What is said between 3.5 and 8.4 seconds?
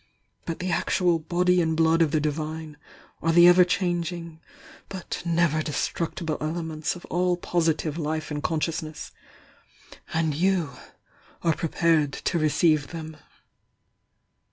changing but never destructible elements of all posi tive Life